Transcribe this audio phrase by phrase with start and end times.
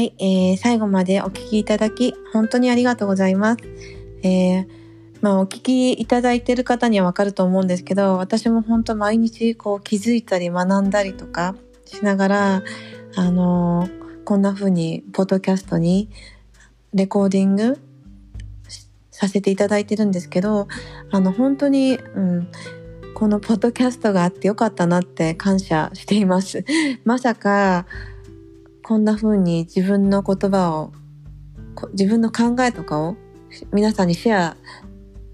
[0.00, 3.58] はい、えー、最後までお聞きいただき、本当にありがとうございます。
[4.22, 4.66] えー、
[5.20, 12.62] まあ、お聞きいただいてる方にはわかると思うんですけど、私も本当毎日こう気づいたり学んだりとかしながら、
[13.14, 16.08] あのー、こんな風にポッドキャストに
[16.94, 17.78] レコーディング
[19.10, 20.66] させていただいてるんですけど、
[21.10, 22.48] あの、本当に、うん、
[23.14, 26.64] このポッドキャストがあってよかったなって感謝しています。
[27.04, 27.84] まさか、
[28.90, 30.90] こんな風に自分の言葉を、
[31.92, 33.14] 自分の考えとかを
[33.72, 34.56] 皆さんにシェア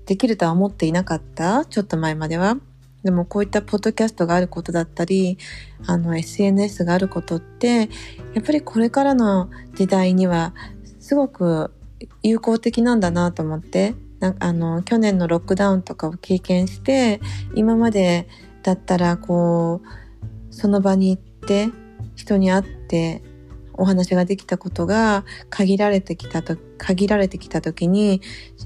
[0.05, 1.65] できるとは思っていなかった？
[1.65, 2.59] ちょっと前までは。
[3.03, 5.39] でもこういったポッドキャストがあることだったり、
[5.87, 7.89] あの SNS があることって、
[8.35, 10.53] やっぱりこれからの時代には
[11.01, 11.73] すごく
[12.23, 13.95] 有効的なんだなと思って、
[14.39, 17.23] あの去年のロックダウンとかを経験して、
[17.55, 18.29] 今まで
[18.63, 21.71] だったらこう、その場に行って
[22.17, 23.23] 人に会って
[23.77, 28.21] お話ができたことが限られてきたと、限られてきた時に、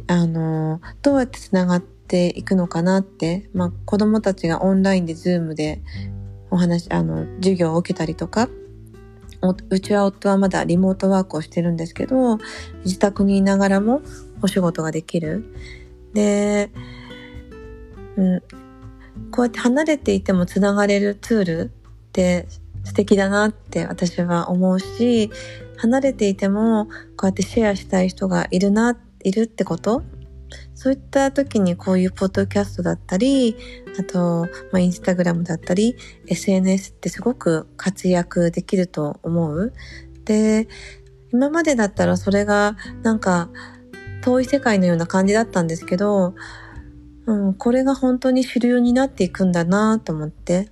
[0.07, 5.83] あの、どうやって繋がっていくのかなって、まあ子供たちがオンラインでズームで
[6.51, 8.49] お話、あの、授業を受けたりとか、
[9.71, 12.39] うちは夫はまだリモートワークをしてるんですけど、
[12.85, 14.03] 自宅にいながらも
[14.43, 15.45] お仕事ができる。
[16.13, 16.71] で、
[18.17, 18.41] うん、
[19.31, 22.49] こうやって離れていても繋がれるツールって
[22.85, 25.31] 素敵だなって私は思うし、
[25.77, 26.87] 離れていても
[27.17, 30.03] こうやってシェアしたい人がいるな、いるってこと？
[30.75, 33.57] そういった時にこういうポッドキャストだったり、
[33.99, 35.95] あと、まあ、インスタグラムだったり、
[36.27, 39.73] SNS ってすごく活躍できると思う。
[40.25, 40.69] で、
[41.33, 43.51] 今までだったらそれがなんか
[44.23, 46.35] 遠い世界のような感じだったんですけど、
[47.27, 50.69] うん、これが本当に主流になっていくんだなと思って。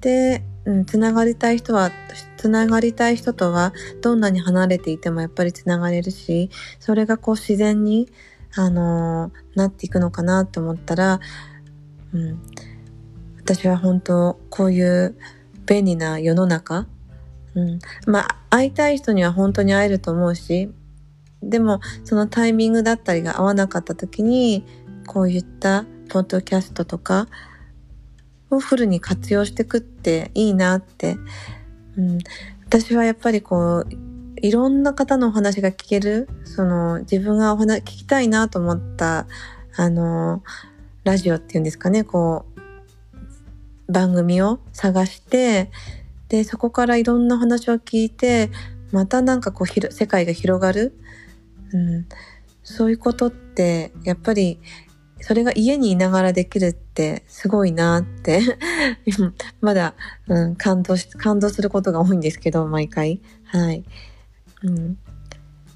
[0.00, 1.90] で、うん、つながりたい人は、
[2.36, 8.08] つながりたい人とは、どんなに離れていてもやっぱりつながれるし、それがこう自然に、
[8.54, 11.20] あのー、なっていくのかなと思ったら、
[12.12, 12.42] うん、
[13.38, 15.16] 私は本当、こういう
[15.66, 16.86] 便利な世の中、
[17.54, 20.70] うん、まあ、会いたい人には本当に会えると思うし、
[21.42, 24.64] でも、そのタイミングだったりが合わなかった時に、
[25.06, 27.26] こういったポッドキャストとか、
[28.56, 31.16] をフルに活用してくっていいなって、
[31.96, 32.18] うん、
[32.66, 33.86] 私はやっぱりこう、
[34.36, 39.26] いろんな方のお話が聞ける、その自分がお話聞きたいなと思った、
[39.76, 40.42] あの、
[41.04, 42.46] ラジオっていうんですかね、こ
[43.88, 45.70] う、番組を探して、
[46.28, 48.50] で、そこからいろんな話を聞いて、
[48.90, 50.98] またなんかこう、世界が広がる。
[51.72, 52.06] うん、
[52.62, 54.60] そういうことって、やっぱり
[55.22, 58.40] それが家にいながらできるってすごいなって
[59.62, 59.94] まだ、
[60.26, 63.20] うん、感動し、感動することが多いんですけど、毎回。
[63.44, 63.84] はい。
[64.64, 64.98] うん、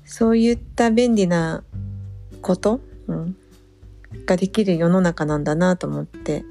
[0.04, 1.62] そういった便利な
[2.42, 3.36] こと、うん、
[4.26, 6.44] ができる世の中なんだなと思って、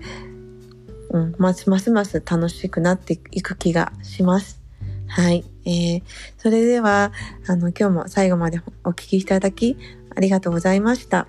[1.11, 4.61] うん、ますますます楽しくなっていく気がします。
[5.07, 5.43] はい。
[5.65, 6.03] えー、
[6.37, 7.11] それでは、
[7.47, 9.77] あの、今日も最後までお聞きいただき、
[10.15, 11.27] ありがとうございました。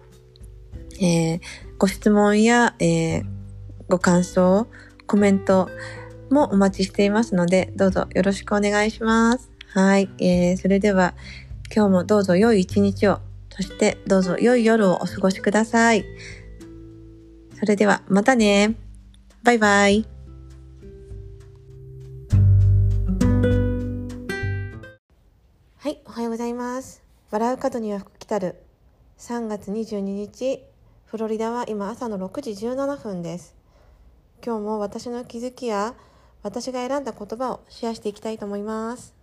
[1.00, 1.40] えー、
[1.78, 3.24] ご質問や、えー、
[3.88, 4.66] ご感想、
[5.06, 5.68] コメント
[6.30, 9.50] もお待ちしていますので、どうぞよろしくお願いします。
[9.68, 10.08] はい。
[10.18, 11.14] えー、それでは、
[11.74, 13.20] 今日もどうぞ良い一日を、
[13.50, 16.04] そしてどうぞ良い夜をお過ごしください。
[17.58, 18.74] それでは、またね。
[19.42, 20.06] バイバイ。
[25.78, 27.02] はい、おはようございます。
[27.30, 28.56] 笑う角には福来たる。
[29.18, 30.62] 3月22日
[31.06, 33.54] フロリダは今朝の6時17分です。
[34.44, 35.94] 今日も私の気づきや
[36.42, 39.14] 私が選んだ言葉をシェアしていきたいと思います。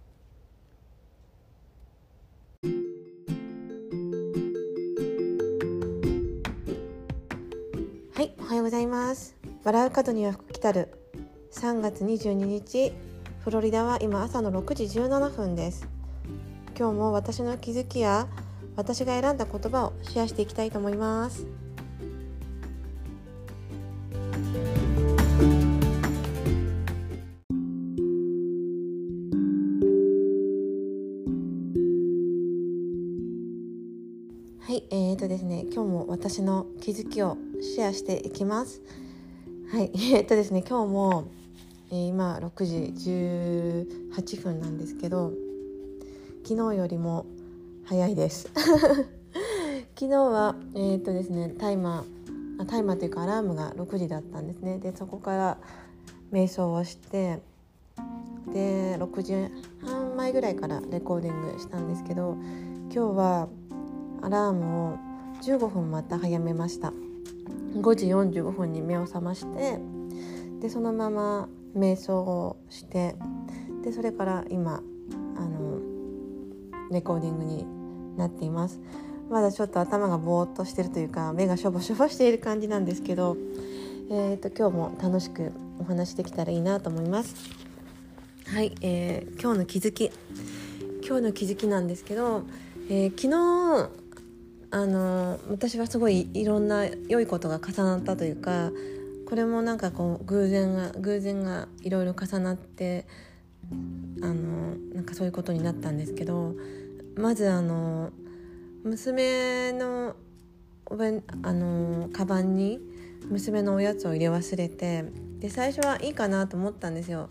[8.13, 9.35] はい、おはようございます。
[9.65, 10.87] 笑う角には福来たる。
[11.51, 12.93] 3月22日、
[13.43, 15.85] フロリダは今朝の6時17分です。
[16.79, 18.29] 今日も私の気づきや
[18.77, 21.45] 私が選んだ言葉をシェアしていきたいと思います。
[34.73, 38.81] はい、えーとですね、今日も私の気づきをシェアしていきます。
[39.71, 41.25] はい、 えーとですね、今日も、
[41.91, 42.75] えー、今6時
[44.17, 45.31] 18分なんですけど、
[46.43, 47.27] 昨日よりも
[47.85, 48.49] 早いです。
[49.93, 54.79] 昨日は、えーとですね、タイマー、タイマーというかアラームが6時だったんですね。
[54.79, 55.57] で、そこから
[56.31, 57.43] 瞑想をして、
[58.51, 59.33] で6時
[59.85, 62.37] 半前ぐらいからレコーディングしたんですけど
[62.93, 63.47] 今日は
[64.23, 64.97] アラームを
[65.41, 66.93] 15分また早めました。
[67.75, 69.79] 5時45分に目を覚まして
[70.61, 73.15] でそのまま瞑想をして
[73.83, 74.81] でそれから今
[75.35, 75.79] あの
[76.91, 77.65] レコーディングに
[78.17, 78.79] なっています。
[79.29, 83.35] まだちょっと頭がぼーっとしてるというか目がしょぼしょぼしている感じなんですけど、
[84.11, 87.35] えーと、今日も楽しくお話できたらいいなと思います。
[88.47, 90.11] はい、えー、今日の気づき。
[91.05, 92.43] 今日の気づきなんですけど、
[92.89, 94.02] えー、昨日
[94.73, 98.71] あの私はすごいいろんな良いことが重なったというか
[99.27, 103.05] これもなんかこう偶然が偶然がいろいろ重なって
[104.23, 106.55] あのなんかそういうことになったんですけど
[107.15, 108.09] まずあの
[108.83, 110.15] 娘の
[110.87, 112.79] お弁あのカバンに
[113.29, 115.05] 娘のおやつを入れ忘れて
[115.37, 117.29] で最初はいいかなと思ったんですよ、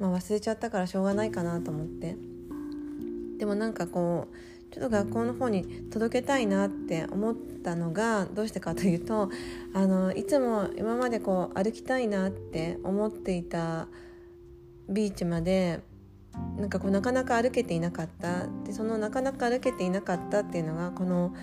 [0.00, 2.16] まあ、忘れちゃったからしょうがないかなと思って。
[3.38, 4.36] でもなんかこう
[4.70, 7.34] ちょっと学校の方に届けたいなって思っ
[7.64, 9.28] たのがどうしてかというと
[9.74, 13.88] あのいつも今までこう歩きたいなって思っていた
[14.88, 15.80] ビーチまで
[16.56, 18.46] なんかこうなかなか歩けていなかった。
[18.64, 21.34] でそのなかなか歩けていなかったっていうのがこの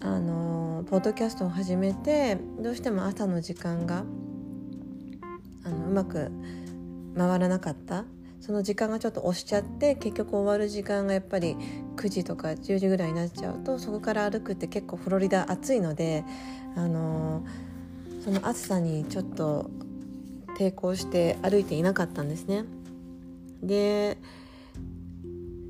[0.00, 4.04] あのポッドキャストを始めてどうしても朝の時間が
[5.64, 6.30] あのうまく
[7.16, 8.04] 回らなかった。
[8.44, 11.56] その時間がちょっと押しちゃって結局終わる時間がやっぱり
[11.96, 16.24] 9時とか10時ぐらいになっちゃうとそこから歩くって結構フロリダ暑いので
[16.76, 17.42] あの
[18.22, 19.70] その暑さにちょっと
[20.58, 22.66] 抵抗して歩いていなかったんですね。
[23.62, 24.18] で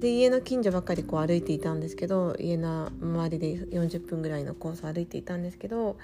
[0.00, 5.96] で家の近所ばっかりこう歩いていたんですけど家の周りで40分ぐらいのコースを歩いていたんですけど、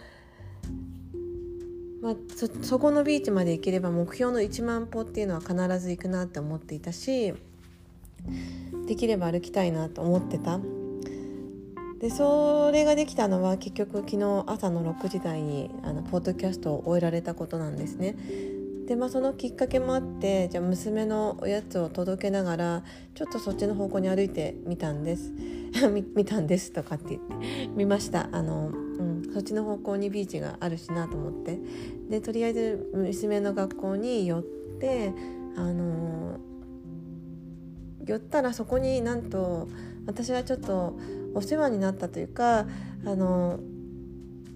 [2.02, 7.35] まあ、そそこのビーチまで行ければ目標の1万歩っていうのは必ず行くなって思っていたし
[8.87, 10.61] できれば歩きたいなと思ってた。
[12.00, 18.17] でそれができたのは結局昨日朝の6時台にあのポッドキャストを終えられたことなんですね。
[18.87, 22.82] でまあそのきっかけもあってじゃあ娘のおやつを届けながら
[23.14, 25.32] ちょっとそっちの方向に歩いてみたんです
[26.17, 28.73] 見たんですとかって言って見ましたあの、
[29.32, 31.59] そっちの方向にビーチがあるしなと思って。
[32.09, 35.12] でとりあえず娘の学校に寄って
[35.56, 36.38] あの
[38.05, 39.69] 寄ったらそこになんと
[40.06, 40.99] 私はちょっと
[41.35, 42.67] お世話になったというか
[43.05, 43.61] あの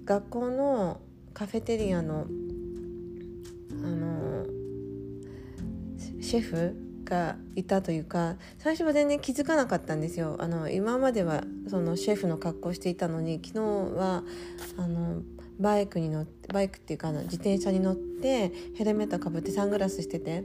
[0.04, 1.00] 学校の
[1.32, 2.26] カフェテリアの
[3.82, 4.46] あの
[6.20, 14.22] シェフがいたというか最初は全然気づかなかったんですよあの今まではそのシェフの格好していたのに昨日は
[14.76, 15.22] あの
[15.58, 20.44] バイクに乗ってバイクっていうか自転車に乗ってヘルメットかぶってサングラスしてて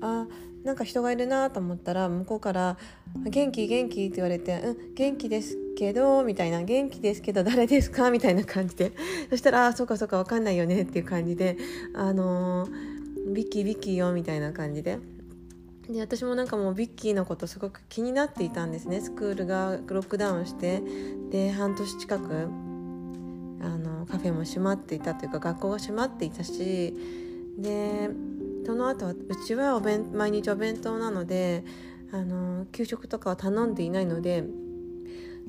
[0.00, 0.26] あ
[0.64, 2.78] なんか人がいるなと思ったら向こうから
[3.24, 8.92] 「元気元気」って言われて「うん元気ですけど」みたいな「元気ですけど誰ですか?」みたいな感じで
[9.30, 11.56] そしたら「あそうかそうか分かんないよね」っていう感じで
[11.94, 14.98] 「あのー、ビキビキよ」みたいな感じで。
[15.92, 19.00] で私もなんかもうビッキーのことすごく気になっていたんですね。
[19.00, 20.82] スクールがロックダウンして
[21.30, 22.48] で半年近く
[23.62, 26.96] あのカフェも閉まっていたというか学校が閉まっていたし
[27.58, 28.10] で
[28.64, 31.64] その後はうちはお弁毎日お弁当なので
[32.12, 34.44] あの給食とかは頼んでいないので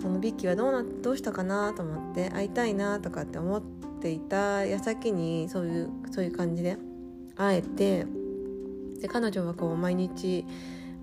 [0.02, 3.62] そのビッキーはどうなどうしたかなと思って会いたいなとかって思っ
[4.02, 6.78] ていた矢先にそういうそういう感じで
[7.36, 8.06] 会えて
[9.02, 10.46] で彼女はこう毎日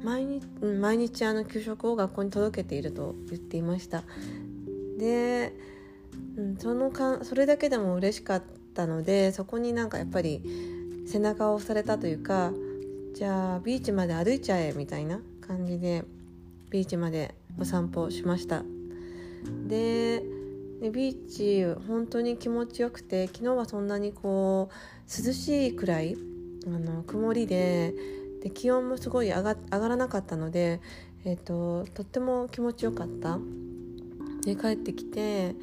[0.02, 4.02] 毎日毎日あの給食を学校に届けていると言っていました。
[4.98, 5.54] で、
[6.36, 8.42] うん、そのかそれだけでも嬉しかっ
[8.74, 10.42] たのでそこになんかやっぱり
[11.06, 12.52] 背中を押されたというか
[13.14, 16.04] じゃあビーチまで歩いちゃえみたいな感じで
[16.70, 18.62] ビーチまでお散歩しました。
[19.66, 20.22] で
[20.80, 26.16] ビーチ本当に気持ちよくて昨日はそんなにこう涼しいくらい
[26.66, 27.94] あの曇りで
[28.42, 30.80] で気温もすごい上がらなかったので、
[31.24, 33.38] えーと、とっても気持ちよかった。
[34.44, 35.54] で帰ってきて、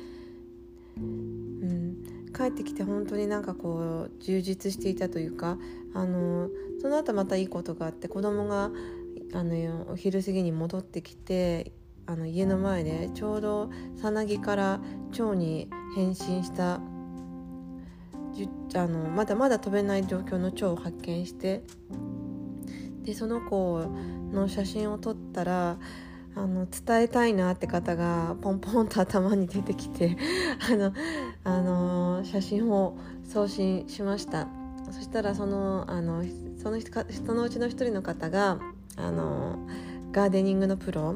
[0.98, 1.98] うん、
[2.36, 5.58] 帰ってきて本当になんかこう充実していたというか
[5.96, 6.50] あの
[6.80, 8.70] その後またいいことがあって子供が
[9.34, 11.72] あのお昼過ぎに戻ってきて
[12.06, 14.80] あの家の前でちょうどさなぎから
[15.12, 16.80] 蝶に変身した
[18.76, 21.64] あのまだまだ飛べない状況の蝶を発見して
[23.04, 23.86] でその子
[24.32, 25.78] の写真を撮ったら
[26.36, 30.18] あの伝えたいなって方がポンポンと頭に出てきて
[30.72, 30.94] あの、
[31.44, 34.48] あの写真を送信しました。
[34.92, 36.24] そしたらそのあの
[36.62, 38.60] その人のうちの一人の方が
[38.96, 39.58] あの
[40.12, 41.16] ガーデニングのプロ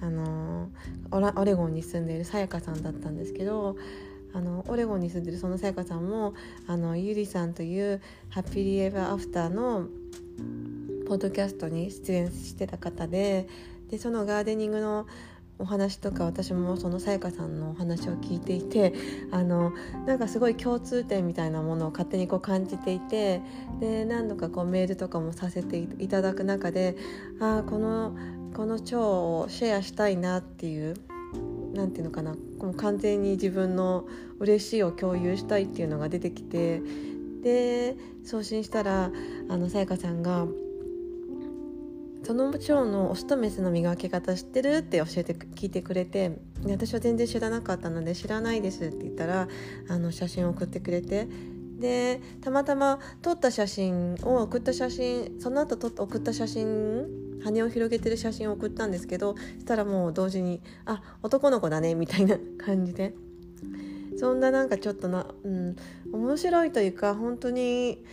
[0.00, 0.68] あの
[1.10, 3.76] オレゴンに住んでいるさやかさんだったんですけど
[4.34, 6.34] あのオレゴンに住んでるそのさやかさんも
[6.66, 8.00] あのゆりさんという
[8.30, 9.86] 「ハッピーリエバーアフター」の
[11.06, 13.46] ポッドキャストに出演してた方で
[13.90, 15.06] でそのガーデニングの
[15.58, 18.92] お話とか私もそのさやかさんのお話を聞いていて
[19.30, 19.72] あの
[20.06, 23.40] なんかすごい共通点みたいなものを勝手にこう感じていて
[23.78, 26.96] で何度かこうメールとかもさせていただく中で
[27.40, 28.16] ああこの
[28.54, 30.94] この腸をシェアしたいなっていう
[31.74, 34.06] 何て言うのかなもう完全に自分の
[34.38, 36.80] 嬉しいを共有したいっていうのが出てきて
[37.42, 39.10] で送信したら
[39.48, 40.46] あのさやかさんが
[42.24, 49.48] その蝶のオスとメスの磨き方知ってるって教えて聞いてくれて私は全然知らなかったので知らないですって言ったら
[49.88, 51.28] あの写真を送ってくれて
[51.78, 63.14] でたまたま撮った写真を送った写真その後撮送った写真羽を広げてる写真を送ったんですけどしたらもう同時に「あ男の子だね」みたいな感じで。
[64.16, 65.76] そんななんかちょっとな、うん、
[66.12, 68.04] 面白いというか本当に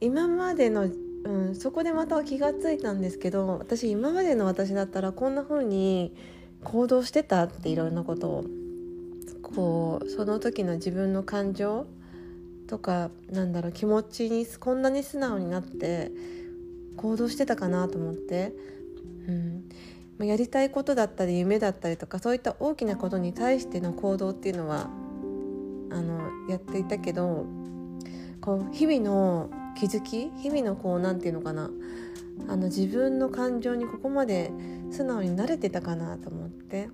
[0.00, 0.88] 今までの
[1.24, 6.14] うん、そこでまた気がついたんですけど私今までの私だったらこんな風に
[6.62, 8.44] 行動してたっていろんなことを
[9.42, 11.86] こうその時の自分の感情
[12.66, 16.12] とかなんだろう気持ちにこんなに素直になって
[16.96, 18.52] 行動してたかなと思って、
[20.18, 24.88] うん、やりたいことだったり夢だったりとかそういった大きなことに対しての行動っていうのは
[25.90, 27.46] あのやっていたけど
[28.40, 31.70] こう日々の気づき日々のこう何て言うのかな。
[32.48, 34.50] あの自分の感情にここまで
[34.90, 36.88] 素直に慣れてたかなと思って。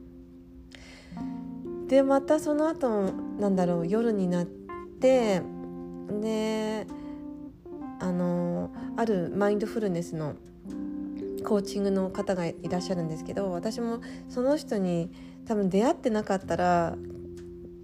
[1.89, 5.43] でまたその後なんだろう夜になって
[6.21, 6.87] で
[8.01, 10.35] あのあるマインドフルネスの
[11.45, 15.11] コーチングの方がいらっしゃるんですけど私もその人に
[15.47, 16.97] 多分出会ってなかったら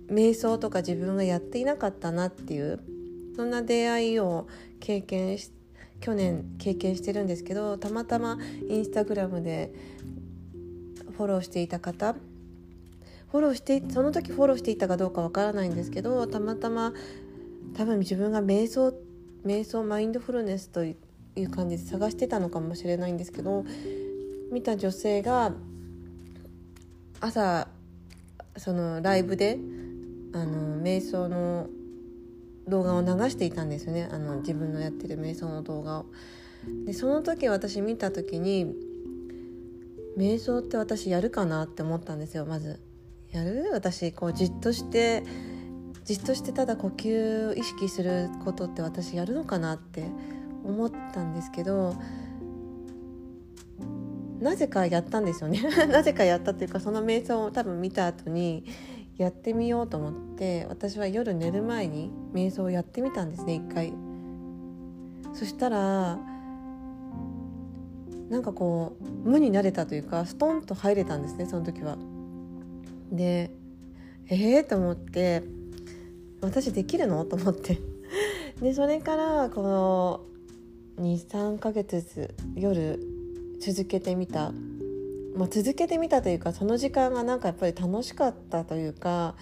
[0.09, 2.81] 瞑想とか自分がやっていなかったなっていう
[3.35, 4.47] そんな出会いを
[4.81, 5.51] 経験し
[6.01, 9.73] 去年経験してるんですけどたまたまインスタグラムで
[11.17, 12.15] フォローしていた方
[13.33, 16.93] フォローしてその時フォローしていたかどうかわからないんですけどたまたま
[17.75, 19.06] 多分自分が瞑想って
[19.47, 20.97] 瞑想マインドフルネスとい
[21.37, 23.65] う感じで探してたのかもしれないんですけど
[24.51, 25.53] 見た女性が
[27.21, 27.69] 朝
[28.57, 29.59] そのライブで
[30.33, 31.69] あの瞑想の
[32.69, 36.07] 動画を流していたんですよねあの自分のやってる瞑想の動画を。
[36.85, 38.75] でその時私見た時に
[40.19, 42.81] 瞑想って私やるかなって思ったんですよまず。
[43.31, 43.71] やる？
[43.73, 45.23] 私こうじっとして
[46.07, 50.05] じっとしてただ呼吸を意識することって私やるのかなって
[50.65, 51.97] 思ったんですけど
[54.41, 55.61] なぜかやったんですよね。
[55.91, 58.65] なぜかやったっていうかその瞑想を多分見た後に
[59.17, 63.93] やってみようと思って私は夜寝る前に瞑想をやってみたんですね一回。
[65.33, 66.19] そしたら
[68.29, 71.99] なんかこう無になれたというかストンと入れたんですねその時は。
[73.11, 73.51] で
[74.29, 75.43] ええー、と思って
[76.47, 77.25] 私できるの？
[77.25, 77.79] と思って。
[78.63, 80.21] でそれからこの
[80.99, 83.01] 23ヶ月ず夜
[83.61, 84.53] 続けてみた。
[85.37, 89.35] まあ、続けてみたというかその時間がなんかやっぱり楽しかったというか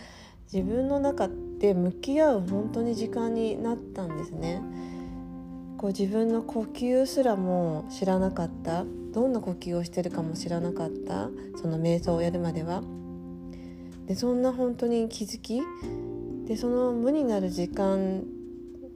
[0.53, 1.29] 自分の中
[1.61, 4.61] で向き合う本当に時間になったんですね。
[5.79, 8.85] こう自分の呼吸すらも知らなかった。
[9.13, 11.29] どんな呼吸をしてるかも知らなかった。
[11.61, 12.83] その瞑想をやるまでは。
[14.07, 15.63] でそんな本当に気づき
[16.47, 18.25] でその無になる時間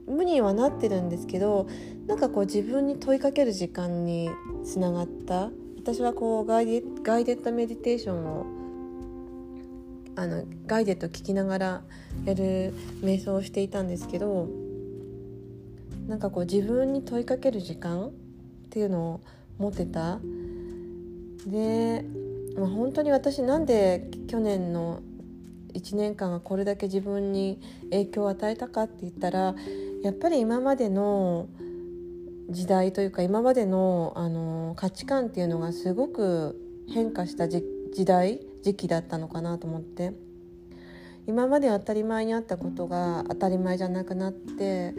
[0.07, 1.67] 無にはなってるんですけど
[2.07, 4.29] なんかこう自分に問いかける時間に
[4.63, 5.51] つながった。
[5.77, 8.45] 私はこうガイデガイデッドメディテーションを
[10.15, 11.81] あのガイデッド聞きながら
[12.25, 14.49] やる瞑想をしていたんですけど
[16.07, 18.11] なんかこう自分に問いかける時間っ
[18.69, 19.21] ていうのを
[19.57, 20.19] 持ってた。
[21.47, 22.03] で、
[22.57, 25.01] まあ、本当に私なんで去年の
[25.79, 27.59] 1年間がこれだけ自分に
[27.91, 29.55] 影響を与えたかって言ったら
[30.03, 31.47] やっぱり今までの
[32.49, 36.59] 時代というか今までのあの価値観っていうのがすごく
[36.91, 37.63] 変化した時
[38.05, 40.29] 代時期だったのかなと思って。
[41.29, 44.95] 今まで当たり前にあったことが当たり前じゃなくなって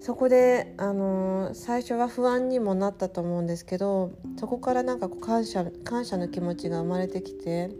[0.00, 4.10] そこであの最初は不安にもなったと思うんですけど
[4.40, 7.70] そこからなんかこう感謝感謝の気持ちが生まれてきて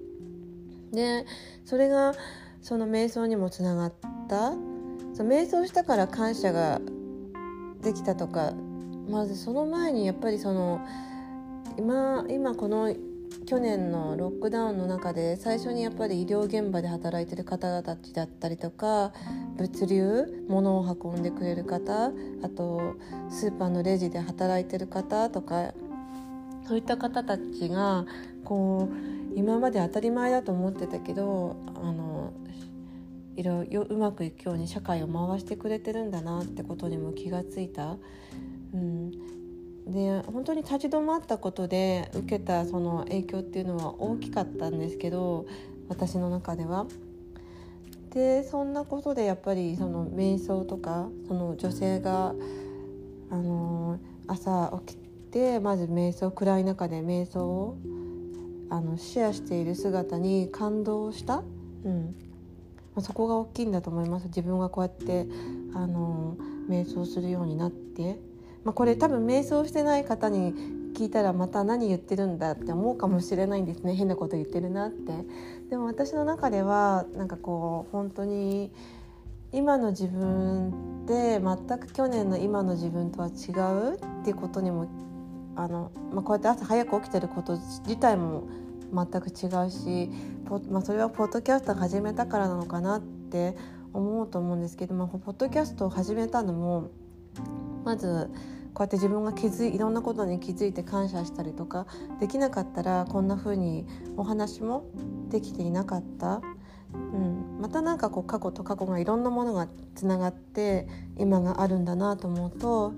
[0.93, 1.27] で
[1.65, 2.15] それが
[2.61, 3.93] その瞑想にもつながっ
[4.29, 4.53] た。
[5.21, 6.81] その瞑想したから感謝が
[7.83, 8.53] できたとか
[9.09, 10.81] まずその前にやっぱりその
[11.77, 12.95] 今今この
[13.47, 19.13] 去年のロックダウンの中で最初にやっぱり医療現場で働いてる方たちだったりとか
[19.57, 22.07] 物流物を運んでくれる方
[22.43, 22.95] あと
[23.29, 25.75] スーパーのレジで働いてる方とか
[26.67, 28.07] そういった方たちが
[28.45, 32.33] こう今まで当たり前だと思ってたけどあの
[33.37, 37.97] いろいろうまくいくように社会を回してくれてるんだなってことにも気がついた。
[38.73, 39.11] うん、
[39.87, 45.47] で本当に立ち止まったことで受けたその影響っていうのは大きかったんですけど
[45.89, 46.87] 私の中では。
[48.11, 52.35] でそんなことでやっぱりその瞑想とかその女性が
[53.31, 55.10] あの朝起きて
[55.61, 57.79] まず瞑想暗い中で瞑想を
[58.69, 61.43] あのシェアしている姿に感動した、
[61.85, 62.15] うん。
[62.95, 64.27] まあ、そこが大きいんだと思います。
[64.27, 65.27] 自分がこうやって
[65.75, 66.37] あの
[66.69, 68.19] 瞑想するようになって。
[68.65, 70.53] まあ、これ多分瞑想してない方に
[70.95, 73.95] 聞いたらまた何言ってるんだって思うかもしれないんですね。
[73.95, 75.13] 変なこと言ってるなって。
[75.71, 78.71] でも私の中ではなんかこう本当に
[79.53, 83.53] 今の自分って全く去年の今の自分とは違
[83.93, 84.89] うっていうことにも
[85.63, 88.49] あの、まあ、こうやって朝早く起きてること自体も
[88.93, 90.11] 全く違うし
[90.69, 93.57] まあ、それはポッドキャスト始めたからなのかなって
[93.93, 96.91] 思うと思うんですけどもポッドキャストを始めたのも
[97.85, 98.31] まず
[98.75, 101.87] こうやって自分が気づいいろんなことに気づいて感謝したりとか
[102.19, 103.87] できなかったらこんな風に
[104.17, 104.87] お話も
[105.29, 106.41] できていなかった、
[106.93, 112.93] うん、また何かこう過去と過去がいろんなものがつながって今があるんだなと思うと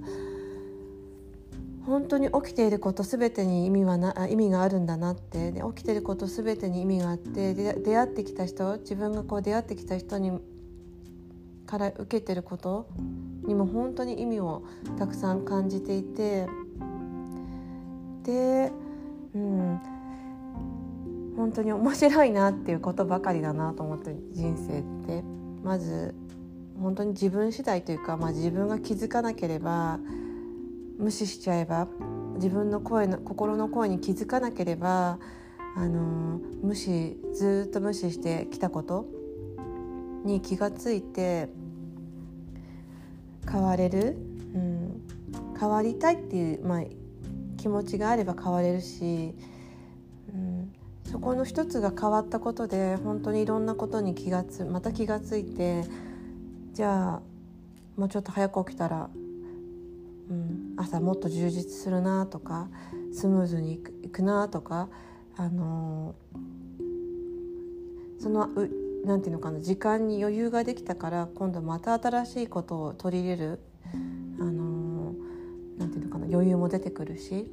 [1.86, 5.52] 本当に起きていること全てに意味はな意味があるんだなって。
[5.52, 10.38] で起きていること全てに意味があってで出会ってきた人自分がこう出会ってきた人に
[11.66, 12.88] から受けてること
[13.44, 14.62] にも本当に意味を
[14.98, 16.46] たくさん感じていて。
[18.24, 18.70] で、
[19.34, 19.80] うん、
[21.36, 25.24] 本当に面白いなっていうことばかりだなと思って人生って。
[25.64, 26.14] まず
[26.80, 30.00] 本当に自分次第というか、まあ、自分が気づかなければ
[31.02, 31.88] 無視しちゃえば
[32.36, 35.18] 自分の声の心の声に気づかなければ
[35.76, 39.06] あの無視ずっと無視してきたこと
[40.24, 41.48] に気がついて
[43.50, 44.16] 変われる、
[44.54, 45.02] うん、
[45.58, 46.82] 変わりたいっていう、まあ、
[47.56, 49.34] 気持ちがあれば変われるし、
[50.32, 50.72] うん、
[51.10, 55.82] そこの一つが変わったことで本当にいろんなことに気がつまた気がついて
[56.74, 57.22] じゃあ
[57.96, 59.10] もうちょっと早く起きたら、
[60.32, 62.68] うん、朝もっと充実するなとか
[63.12, 64.88] スムーズにいくなとか、
[65.36, 68.70] あのー、そのう
[69.04, 73.60] なんていうのかな時間に余裕ができたから今度また新しいことを取り入れる、
[74.40, 77.46] あのー、なんていうのかな余裕も出てくるし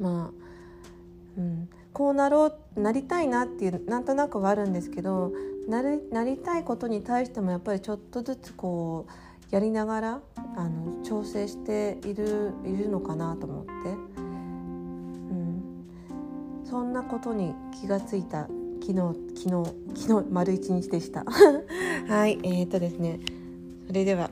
[0.00, 5.30] まあ、うん、こうなろうなりたいなっていうなんとなくはあるんですけど
[5.68, 9.12] なりなりたいことに対してもやっぱりちょっとずつこう
[9.54, 10.20] やりながら
[10.56, 13.72] あの調整しているいるのかなと思って、
[14.18, 14.20] う
[15.32, 15.62] ん、
[16.64, 18.48] そんなことに気がついた
[18.82, 18.94] 昨日
[19.36, 21.24] 昨日昨日丸一日でした。
[22.12, 23.20] はいえー、っとですね。
[23.86, 24.28] それでは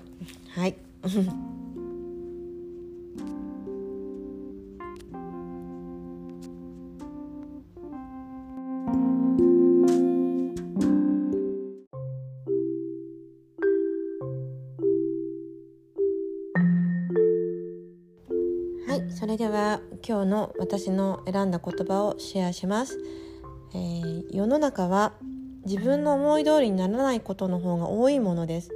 [0.57, 0.75] はい。
[19.33, 22.99] れでは今日の私の選んだ言葉をシェアします。
[23.75, 25.14] えー、世の中は
[25.64, 28.71] 自分の思い通りにならないことの方が多いものです。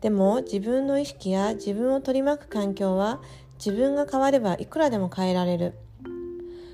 [0.00, 3.20] でも自分の意識や自分を取り巻く環境は
[3.56, 5.74] 自分が変わればいくらでも変えられる。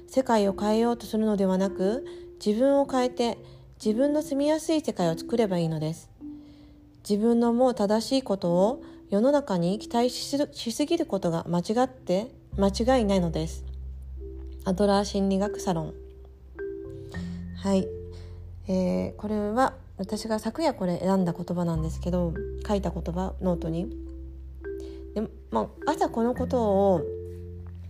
[0.06, 2.04] 世界を変えようとするのではなく
[2.44, 3.38] 自分を変えて
[3.82, 6.10] 自分の住みやすい世界を作ればいいのです。
[7.08, 13.64] 自分の思う正しいことを世の中に期待しすぎることが間違って間違いないのです。
[14.64, 15.94] アドラー心理学サロン。
[17.56, 17.86] はい、
[18.68, 22.34] えー、これは私が昨夜これ選んだ言葉なんですけど
[22.66, 23.88] 書いた言葉ノートに。
[25.14, 26.60] で、まあ、朝このこと
[26.94, 27.02] を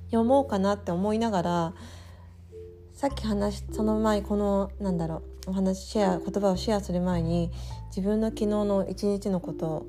[0.06, 1.74] 読もうかなって思いながら
[2.92, 7.50] さっき話その前このなんだろうお話シェア言葉をシェアする前に
[7.88, 9.86] 自分の昨日の一日のことを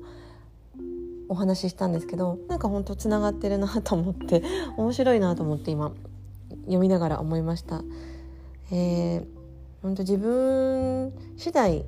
[1.32, 4.42] お話ししたんですけどなんか本当つながってるなと思って
[4.76, 5.92] 面白いなと思って今
[6.64, 7.82] 読みながら思いました。
[8.70, 9.42] えー
[9.82, 11.84] 本当自分次第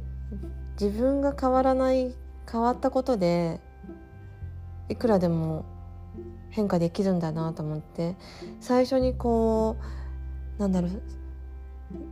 [0.80, 2.12] 自分が変わらない
[2.50, 3.60] 変わったことで
[4.88, 5.64] いくらでも
[6.50, 8.16] 変化できるんだなと思って
[8.60, 9.76] 最初にこ
[10.58, 11.02] うなんだろう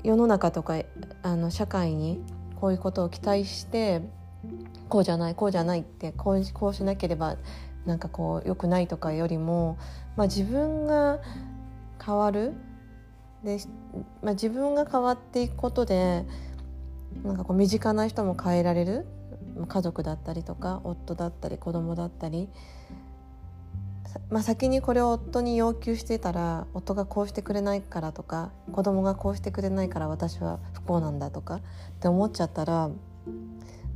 [0.05, 0.77] 世の中とか
[1.23, 2.23] あの社会に
[2.61, 4.03] こういうことを期待して
[4.89, 7.37] こうじゃないこうじゃないってこうこうしなければ
[7.87, 9.79] なんかこう良くないとかよりも、
[10.17, 11.19] まあ、自分が
[12.05, 12.55] 変わる。
[13.45, 13.59] で、
[14.23, 16.25] まあ、自分が変わっていくことで
[17.25, 19.07] なんかこう身近な人も変えられる。
[19.69, 22.49] 家族だったりとか夫だったり子供だったり、
[24.31, 31.61] まあ、先にこれを夫に要求してたら夫がこうしてくれないからとか子供がこうしてくれないから私は不幸なんだとかっ
[32.01, 32.91] て思っちゃったら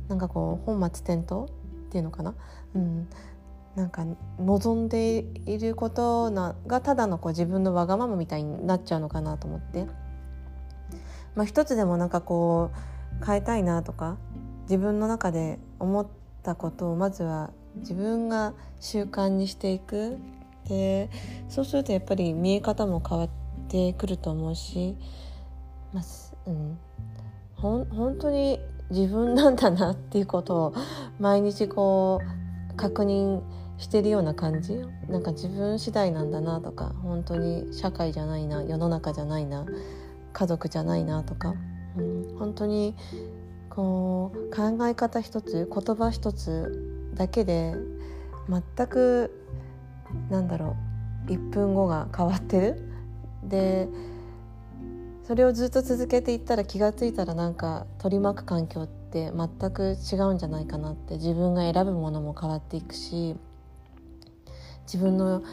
[0.07, 1.47] なんかこう本末転倒っ
[1.89, 2.35] ていうのかな、
[2.75, 3.07] うん、
[3.75, 4.05] なんか
[4.39, 9.85] 望んでいることながただのこう自分のわがままみたいになっちゃうのかなと思って、
[11.35, 12.71] まあ、一つでもなんかこ
[13.21, 14.17] う変えたいなとか
[14.63, 16.07] 自分の中で思っ
[16.43, 20.17] たことをまずは自分が習慣にしていく。
[20.67, 21.09] で
[21.47, 23.29] そうするとやっぱり見え方も変わっ
[23.69, 24.97] てくると思うし、
[25.93, 26.03] まあ
[26.45, 26.77] うん、
[27.55, 30.73] ほん本当に自分なんだなっていうことを
[31.19, 32.21] 毎日こ
[32.71, 33.41] う確認
[33.77, 34.79] してるような感じ？
[35.09, 39.65] なんか自分次第なんだなとか本当に社会じゃないな世の中じゃないな
[40.33, 41.53] 家族じゃないなとか、
[41.97, 42.95] うん、本当に
[43.69, 47.75] こう考え方一つ言葉一つだけで
[48.49, 49.31] 全く
[50.29, 50.75] なんだろ
[51.27, 52.89] う1分後が変わってる？
[53.43, 53.87] で
[55.27, 63.35] それをずっと続けていったら気が付いたらなんか取り巻く環境って全く違うんじゃないかなって自分が選ぶものも変わっていくし
[64.85, 65.43] 自分の、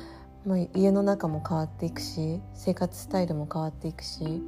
[0.46, 4.42] まあ、家の中も変わっていくし生活スタイルも変わっていくし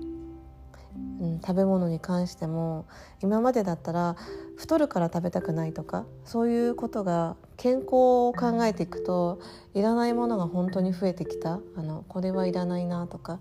[1.21, 2.87] うん、食べ物に関しても
[3.23, 4.17] 今までだったら
[4.57, 7.89] 太るから食べたくないとかそういうことが健康
[8.29, 9.39] を考えていくと
[9.75, 11.61] いらないものが本当に増えてきた。
[11.77, 13.41] あのこれはいらないなとか、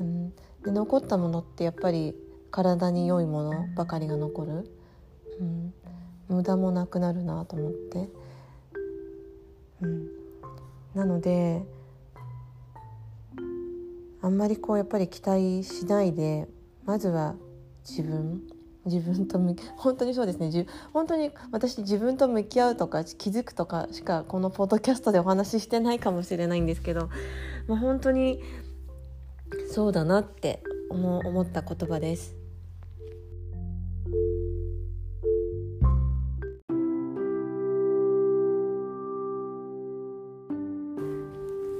[0.00, 2.14] うん、で残ったものってやっぱり
[2.50, 4.70] 体に良いものばかりが残る、
[5.40, 5.74] うん、
[6.28, 8.08] 無駄もなくなるなと思って、
[9.80, 10.08] うん、
[10.94, 11.62] なので
[14.20, 16.48] あんまりこうやっぱり期待しないで
[16.84, 17.34] まずは
[17.88, 18.42] 自分。
[18.84, 20.66] 自分と向き本当にそうですね。
[20.92, 27.08] 本当に私自分と向き合うとか気づくとかしかこのポッドキャストでお話ししてないかもしれないんですけど、
[27.68, 28.42] まあ、本当に
[29.72, 32.36] そうだなって思思った言葉です。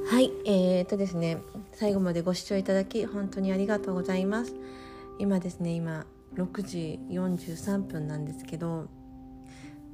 [0.07, 4.55] はい、えー、っとですね最後までご視聴いただき本当にありがとうございます。
[5.19, 8.87] 今ですね今6時43分なんですけど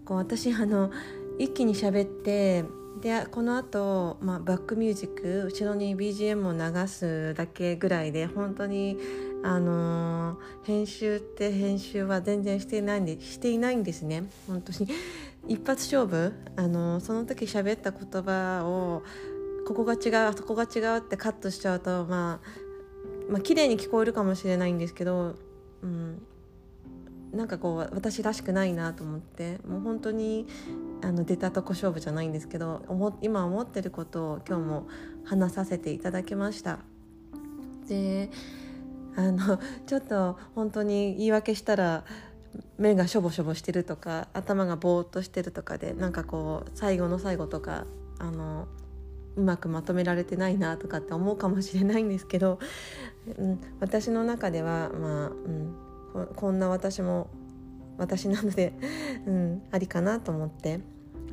[0.04, 0.92] こう私あの
[1.40, 2.64] 一気に喋って
[3.00, 8.98] でこのあと、まあ、バックミュージック後ろに BGM を流すだけぐらいで本当に
[9.42, 14.24] あのー、編集って編集は全然していないんでしていないんですね。
[14.48, 14.90] 本当に。
[15.46, 16.32] 一発勝負。
[16.56, 19.02] あのー、その時喋った言葉を
[19.66, 25.34] ここが違うそこが違うってカットしちゃうとまあまあ綺麗に聞こえるかもしれないんですけど、
[25.82, 26.22] うん、
[27.32, 30.46] なんかこう私らしくないなと思ってもう本当に
[31.02, 32.82] あの出たとこ勝負じゃないんですけど
[33.22, 34.88] 今思ってることを今日も
[35.24, 36.80] 話させていただきました。
[37.88, 38.30] で
[39.16, 42.04] あのちょっと本当に言い訳したら
[42.76, 47.84] 目がしょぼしょぼしてるとか頭がぼーっとしてるとかでなんかこう最後の最後とか
[48.18, 48.68] あの
[49.36, 52.58] うまくまとめられてないなとかって思うかもしれないんですけど、
[53.38, 57.28] うん、私の中ではまあ、うん、こんな私も
[57.98, 58.72] 私なので、
[59.26, 60.80] うん、ありかなと思って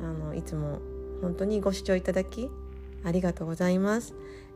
[0.00, 0.80] あのいつも
[1.22, 2.50] 本当にご視聴いただき
[3.04, 4.14] ありがとうございます。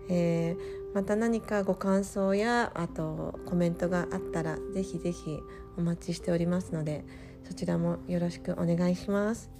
[0.09, 5.39] えー、また何かご感想やあとコメントがあったらぜひぜひ
[5.79, 7.05] お待ちしておりますので
[7.45, 9.51] そちらもよろしくお願いします。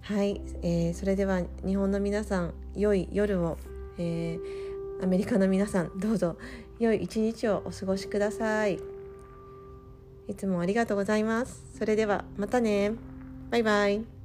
[0.00, 3.58] はい、えー、それでは日本の皆さん良い夜を、
[3.98, 6.36] えー、アメリカの皆さんどうぞ
[6.80, 8.91] 良い一日をお過ごしください
[10.32, 11.62] いつもありがとうございます。
[11.78, 12.92] それではまたね。
[13.50, 14.21] バイバイ。